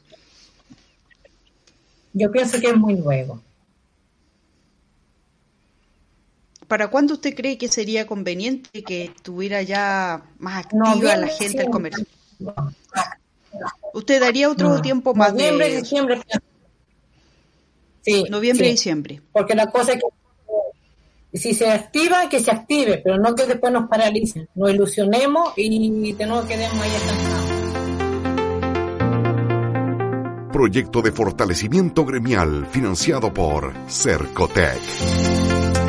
Yo 2.14 2.32
pienso 2.32 2.60
que 2.60 2.68
es 2.68 2.76
muy 2.78 2.94
nuevo. 2.94 3.42
¿Para 6.68 6.90
cuándo 6.90 7.16
usted 7.16 7.34
cree 7.34 7.58
que 7.58 7.70
sería 7.70 8.06
conveniente 8.06 8.84
que 8.84 9.06
estuviera 9.06 9.64
ya 9.64 10.24
más 10.38 10.64
activa 10.66 11.16
la 11.16 11.28
gente 11.28 11.62
al 11.62 11.72
comercio? 11.72 12.06
¿Usted 13.96 14.22
daría 14.22 14.52
otro 14.52 14.80
tiempo 14.80 15.16
más 15.16 15.34
Noviembre, 15.34 15.70
de... 15.70 15.78
diciembre. 15.78 16.22
Sí, 18.02 18.26
Noviembre 18.30 18.68
y 18.68 18.72
diciembre. 18.72 19.22
Porque 19.32 19.56
la 19.56 19.72
cosa 19.72 19.94
es 19.94 20.04
que 20.04 21.40
si 21.40 21.56
se 21.56 21.68
activa, 21.68 22.30
que 22.30 22.40
se 22.40 22.52
active, 22.52 23.02
pero 23.04 23.18
no 23.18 23.34
que 23.34 23.48
después 23.48 23.74
nos 23.74 23.90
paralicen. 23.90 24.48
Nos 24.54 24.70
ilusionemos 24.72 25.54
y 25.58 26.14
de 26.14 26.26
nuevo 26.28 26.48
quedemos 26.48 26.80
ahí 26.80 26.92
estancados 26.96 27.49
proyecto 30.60 31.02
de 31.02 31.14
fortalecimiento 31.14 32.04
gremial 32.04 32.68
financiado 32.70 33.34
por 33.34 33.72
Cercotec. 33.88 35.89